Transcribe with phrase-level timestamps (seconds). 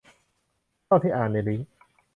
[0.85, 1.69] เท่าที่อ่านในลิงก์